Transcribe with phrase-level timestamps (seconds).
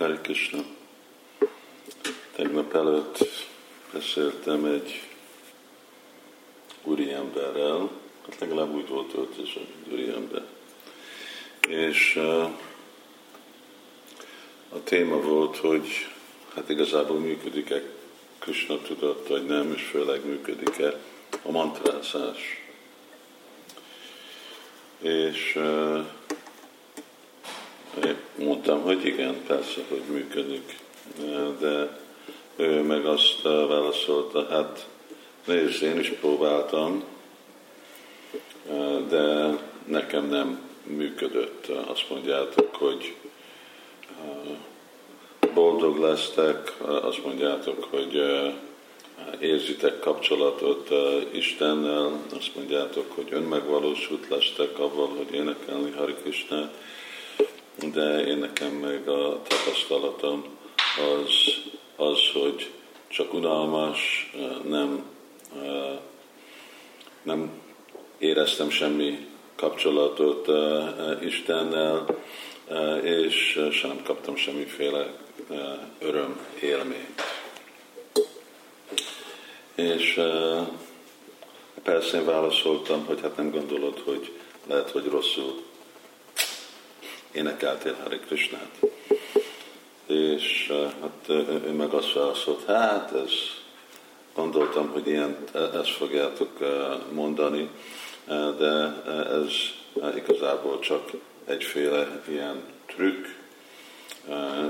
[0.00, 0.64] Hare Krishna.
[2.36, 3.24] Tegnap előtt
[3.92, 5.08] beszéltem egy
[6.84, 7.90] úri emberrel,
[8.24, 10.44] hát legalább úgy volt öltözve, egy úri ember.
[11.68, 12.42] És uh,
[14.68, 15.86] a téma volt, hogy
[16.54, 17.82] hát igazából működik-e
[18.38, 21.00] Krishna tudat, vagy nem, és főleg működik-e
[21.42, 22.64] a mantrázás.
[24.98, 26.06] És uh,
[28.36, 30.78] mondtam, hogy igen, persze, hogy működik.
[31.60, 31.98] De
[32.56, 34.86] ő meg azt válaszolta, hát
[35.44, 37.04] nézd, én is próbáltam,
[39.08, 41.66] de nekem nem működött.
[41.86, 43.14] Azt mondjátok, hogy
[45.54, 48.22] boldog lesztek, azt mondjátok, hogy
[49.40, 50.88] érzitek kapcsolatot
[51.30, 56.14] Istennel, azt mondjátok, hogy önmegvalósult lesztek avval, hogy énekelni Hari
[57.88, 60.44] de én nekem meg a tapasztalatom
[60.98, 61.54] az,
[61.96, 62.70] az hogy
[63.08, 64.30] csak unalmas,
[64.68, 65.04] nem,
[67.22, 67.50] nem
[68.18, 70.48] éreztem semmi kapcsolatot
[71.22, 72.06] Istennel,
[73.02, 75.14] és sem kaptam semmiféle
[75.98, 77.22] öröm élményt.
[79.74, 80.20] És
[81.82, 84.32] persze én válaszoltam, hogy hát nem gondolod, hogy
[84.66, 85.62] lehet, hogy rosszul
[87.32, 88.78] énekeltél Hare Krishnát.
[90.06, 91.28] És eh, hát
[91.62, 93.32] ő meg azt válaszolt, hát ez,
[94.34, 96.68] gondoltam, hogy ilyen, e, ezt fogjátok eh,
[97.12, 97.68] mondani,
[98.26, 99.52] eh, de ez
[100.16, 101.10] igazából csak
[101.44, 103.26] egyféle ilyen trükk,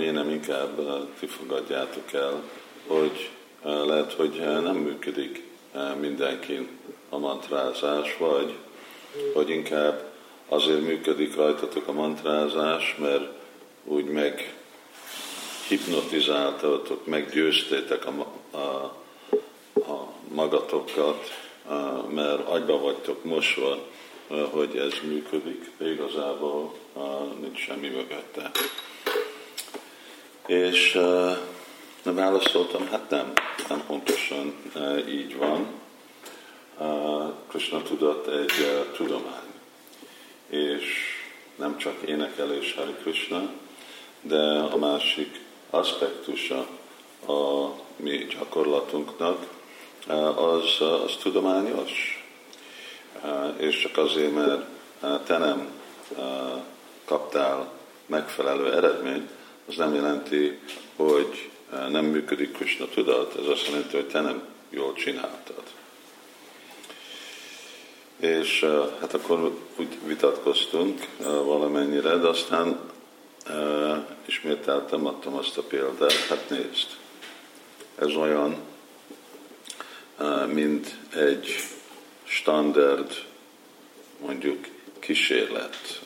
[0.00, 0.80] én nem inkább
[1.18, 2.42] ti fogadjátok el,
[2.86, 3.30] hogy
[3.62, 5.42] lehet, hogy nem működik
[6.00, 6.68] mindenkin
[7.08, 8.54] a mantrázás, vagy
[9.34, 10.05] hogy inkább
[10.48, 13.28] azért működik rajtatok a mantrázás, mert
[13.84, 14.54] úgy meg
[15.68, 18.94] hipnotizáltatok, meggyőztétek a, a,
[19.80, 21.30] a magatokat,
[22.08, 23.78] mert agyba vagytok mosva,
[24.50, 26.74] hogy ez működik, de igazából
[27.40, 28.50] nincs semmi mögötte.
[30.46, 31.36] És uh,
[32.02, 33.32] válaszoltam, hát nem,
[33.68, 34.54] nem pontosan
[35.08, 35.66] így van.
[37.48, 39.45] Krishna tudat egy tudomány
[40.48, 40.84] és
[41.56, 43.50] nem csak énekelés Hari Krishna,
[44.20, 45.40] de a másik
[45.70, 46.66] aspektusa
[47.26, 49.46] a mi gyakorlatunknak
[50.36, 52.24] az, az tudományos.
[53.56, 54.66] És csak azért, mert
[55.24, 55.68] te nem
[57.04, 57.72] kaptál
[58.06, 59.30] megfelelő eredményt,
[59.68, 60.58] az nem jelenti,
[60.96, 61.50] hogy
[61.88, 65.62] nem működik Krishna tudat, ez azt jelenti, hogy te nem jól csináltad.
[68.26, 68.66] És
[69.00, 71.06] hát akkor úgy vitatkoztunk
[71.44, 72.80] valamennyire, de aztán
[74.24, 76.88] ismételtem, adtam azt a példát, hát nézd,
[77.98, 78.56] ez olyan,
[80.46, 81.56] mint egy
[82.24, 83.24] standard,
[84.20, 84.66] mondjuk
[84.98, 86.02] kísérlet,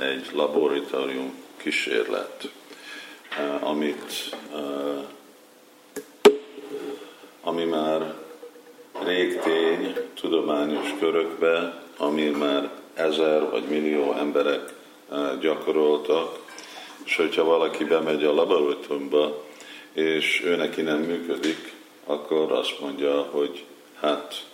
[0.00, 2.50] egy laboratórium kísérlet,
[3.60, 4.36] amit,
[7.42, 8.23] ami már
[9.04, 14.72] rég tény tudományos körökbe, ami már ezer vagy millió emberek
[15.10, 16.38] eh, gyakoroltak,
[17.04, 19.44] és hogyha valaki bemegy a laboratóriumba,
[19.92, 21.72] és ő neki nem működik,
[22.04, 23.64] akkor azt mondja, hogy
[24.00, 24.46] hát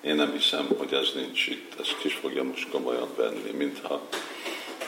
[0.00, 4.00] én nem hiszem, hogy ez nincs itt, ezt is fogja most komolyan venni, mintha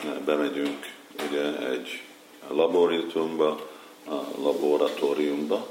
[0.04, 0.86] eh, bemegyünk
[1.28, 2.02] ugye egy
[2.48, 3.68] laboratóriumba,
[4.08, 5.66] a laboratóriumba,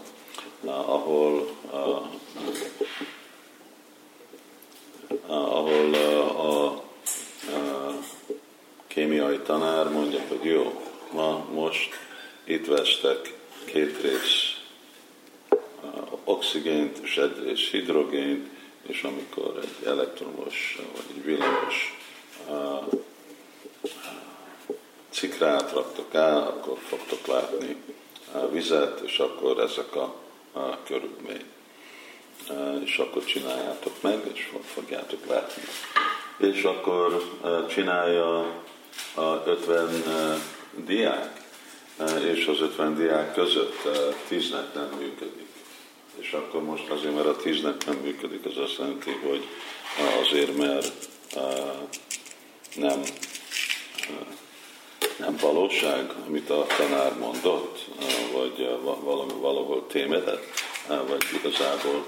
[0.65, 1.47] eh, ahol
[5.27, 6.83] ahol a, a
[8.87, 11.89] kémiai tanár mondja, hogy jó, ma most
[12.43, 13.33] itt vesztek
[13.65, 14.57] két rész
[16.23, 18.47] oxigént és egy rész hidrogént,
[18.87, 21.97] és amikor egy elektromos vagy egy villamos
[25.09, 27.75] cikrát raktok el, akkor fogtok látni
[28.51, 30.15] vizet, és akkor ezek a,
[30.51, 31.45] a körülmény
[32.83, 35.63] és akkor csináljátok meg, és fogjátok látni.
[36.37, 37.23] És akkor
[37.67, 38.53] csinálja
[39.13, 40.03] a 50
[40.85, 41.41] diák,
[42.33, 43.81] és az 50 diák között
[44.29, 45.47] 10-nek nem működik.
[46.19, 49.47] És akkor most azért, mert a 10-nek nem működik, az azt jelenti, hogy
[50.21, 50.91] azért, mert
[52.75, 53.01] nem,
[55.17, 57.85] nem valóság, amit a tanár mondott,
[58.33, 58.69] vagy
[59.03, 60.43] valami valahol tévedett,
[60.87, 62.03] vagy igazából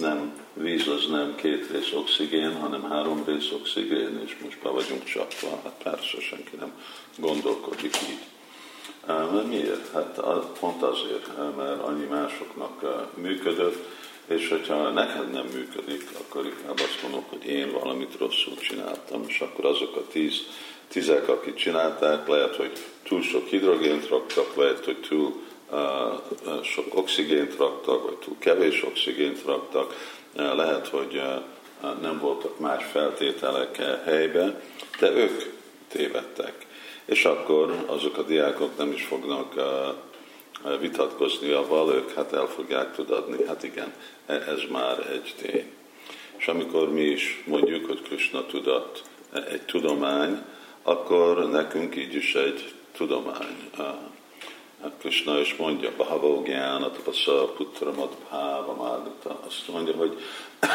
[0.00, 5.04] nem víz az nem két rész oxigén, hanem három rész oxigén, és most be vagyunk
[5.04, 5.60] csapva.
[5.64, 6.72] Hát persze senki nem
[7.16, 8.26] gondolkodik így.
[9.48, 9.92] Miért?
[9.92, 10.20] Hát
[10.60, 12.84] pont azért, mert annyi másoknak
[13.14, 13.84] működött,
[14.26, 19.40] és hogyha neked nem működik, akkor inkább azt mondok, hogy én valamit rosszul csináltam, és
[19.40, 20.42] akkor azok a tíz,
[20.88, 22.72] tízek, akik csinálták, lehet, hogy
[23.02, 25.42] túl sok hidrogént raktak, lehet, hogy túl
[26.62, 29.94] sok oxigént raktak, vagy túl kevés oxigént raktak,
[30.34, 31.22] lehet, hogy
[32.00, 34.60] nem voltak más feltételek helybe,
[34.98, 35.42] de ők
[35.88, 36.66] tévedtek.
[37.04, 39.54] És akkor azok a diákok nem is fognak
[40.80, 43.92] vitatkozni avval, ők hát el fogják tudni, hát igen,
[44.26, 45.72] e, ez már egy tény.
[46.36, 49.02] És amikor mi is mondjuk, hogy Krishna tudat
[49.50, 50.42] egy tudomány,
[50.82, 53.70] akkor nekünk így is egy tudomány.
[54.98, 59.04] Krishna is mondja, Bhava Gyánat, Vasa Putra Madbhava
[59.46, 60.18] azt mondja, hogy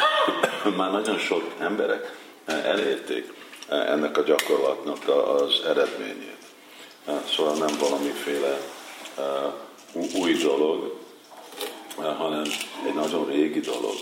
[0.78, 3.34] már nagyon sok emberek elérték
[3.68, 6.38] ennek a gyakorlatnak az eredményét.
[7.36, 8.58] Szóval nem valamiféle
[10.20, 11.00] új dolog,
[11.96, 12.44] hanem
[12.86, 13.96] egy nagyon régi dolog,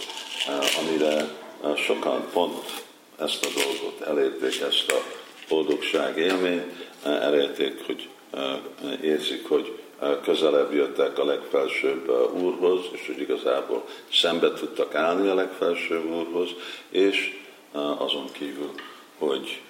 [0.79, 1.29] amire
[1.75, 2.83] sokan pont
[3.19, 5.01] ezt a dolgot elérték, ezt a
[5.49, 8.09] boldogság élményt, elérték, hogy
[9.01, 9.79] érzik, hogy
[10.23, 16.49] közelebb jöttek a legfelsőbb úrhoz, és hogy igazából szembe tudtak állni a legfelsőbb úrhoz,
[16.89, 17.39] és
[17.97, 18.71] azon kívül,
[19.17, 19.61] hogy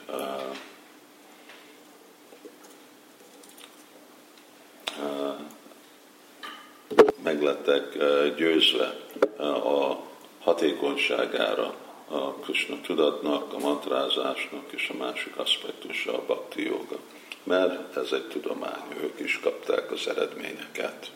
[7.24, 7.98] meglettek
[8.36, 8.96] győzve
[9.38, 9.98] a
[10.42, 11.74] hatékonyságára
[12.08, 16.98] a Krishna tudatnak, a mantrázásnak és a másik aspektusa a bhakti joga.
[17.44, 21.12] Mert ez egy tudomány, ők is kapták az eredményeket.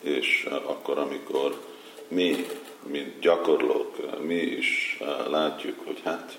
[0.00, 1.60] És akkor, amikor
[2.08, 2.46] mi,
[2.86, 4.98] mint gyakorlók, mi is
[5.30, 6.38] látjuk, hogy hát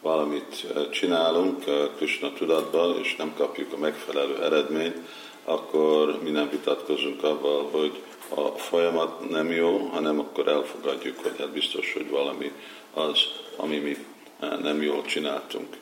[0.00, 1.64] valamit csinálunk
[1.96, 4.96] Krishna tudatban, és nem kapjuk a megfelelő eredményt,
[5.44, 11.50] akkor mi nem vitatkozunk avval, hogy a folyamat nem jó, hanem akkor elfogadjuk, hogy hát
[11.50, 12.52] biztos, hogy valami
[12.94, 13.18] az,
[13.56, 13.96] ami mi
[14.62, 15.76] nem jól csináltunk.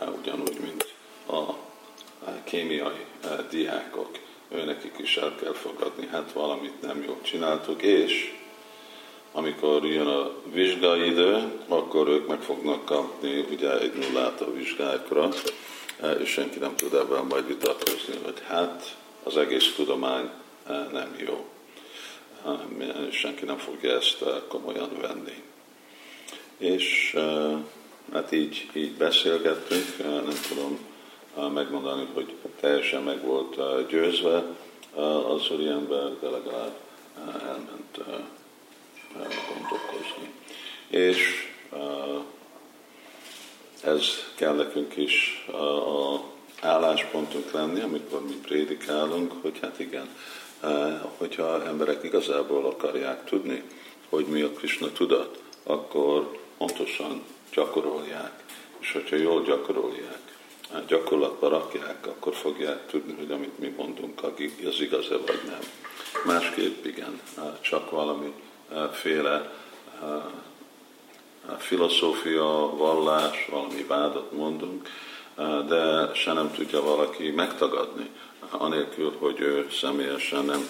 [0.00, 0.93] Eh, ugyanúgy, mint
[1.26, 1.54] a
[2.44, 4.18] kémiai eh, diákok,
[4.48, 8.32] őnekik is el kell fogadni, hát valamit nem jól csináltuk, és
[9.32, 15.28] amikor jön a vizsgai idő, akkor ők meg fognak kapni ugye egy nullát a vizsgákra,
[16.18, 20.30] és senki nem tud ebben majd vitatkozni, hogy hát az egész tudomány
[20.66, 21.48] eh, nem jó.
[23.10, 25.42] Senki nem fogja ezt komolyan venni.
[26.58, 27.16] És
[28.12, 30.78] hát így, így beszélgettünk, nem tudom
[31.54, 34.44] megmondani, hogy teljesen meg volt győzve
[35.28, 36.76] az úriember, de legalább
[37.46, 37.98] elment
[39.54, 40.32] gondolkozni.
[40.88, 41.52] És
[43.84, 46.20] ez kell nekünk is a
[46.60, 50.08] álláspontunk lenni, amikor mi prédikálunk, hogy hát igen,
[51.16, 53.62] hogyha emberek igazából akarják tudni,
[54.08, 57.22] hogy mi a Krishna tudat, akkor pontosan
[57.52, 58.44] gyakorolják,
[58.78, 60.23] és hogyha jól gyakorolják,
[60.74, 65.60] eh, gyakorlatba rakják, akkor fogják tudni, hogy amit mi mondunk, az igaz-e vagy nem.
[66.24, 67.20] Másképp igen,
[67.60, 68.32] csak valami
[68.92, 69.52] féle
[71.58, 74.88] filozófia, vallás, valami vádat mondunk,
[75.66, 78.10] de se nem tudja valaki megtagadni,
[78.50, 80.68] anélkül, hogy ő személyesen nem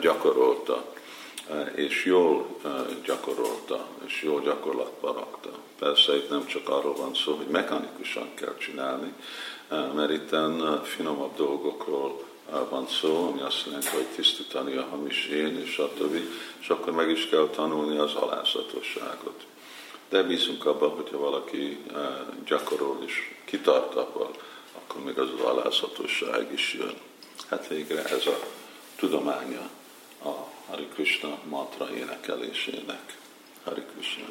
[0.00, 0.92] gyakorolta,
[1.80, 2.46] és jól
[3.04, 5.50] gyakorolta, és jól gyakorlatba rakta.
[5.78, 9.12] Persze itt nem csak arról van szó, hogy mechanikusan kell csinálni,
[9.94, 10.34] mert itt
[10.82, 12.24] finomabb dolgokról
[12.70, 16.16] van szó, ami azt jelenti, hogy tisztítani a hamis én, és stb.
[16.60, 19.46] És akkor meg is kell tanulni az alázatosságot.
[20.08, 21.78] De bízunk abban, hogyha valaki
[22.46, 24.30] gyakorol és kitart abban,
[24.74, 26.94] akkor még az alázatosság is jön.
[27.48, 28.38] Hát végre ez a
[28.96, 29.70] tudománya
[30.24, 33.18] a Hari Krishna mantra énekelésének.
[33.64, 34.26] Hari Krishna.